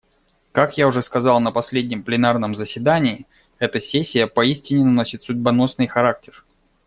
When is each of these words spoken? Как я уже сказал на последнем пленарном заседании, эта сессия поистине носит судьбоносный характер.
Как 0.51 0.79
я 0.79 0.87
уже 0.87 1.03
сказал 1.03 1.39
на 1.39 1.51
последнем 1.51 2.01
пленарном 2.01 2.55
заседании, 2.55 3.27
эта 3.59 3.79
сессия 3.79 4.25
поистине 4.25 4.83
носит 4.83 5.21
судьбоносный 5.21 5.85
характер. 5.85 6.43